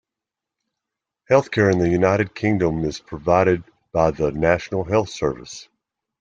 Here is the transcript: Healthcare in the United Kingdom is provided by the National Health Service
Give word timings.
Healthcare 1.29 1.71
in 1.71 1.77
the 1.77 1.87
United 1.87 2.33
Kingdom 2.33 2.85
is 2.85 2.99
provided 2.99 3.63
by 3.93 4.09
the 4.09 4.31
National 4.31 4.83
Health 4.83 5.09
Service 5.11 5.69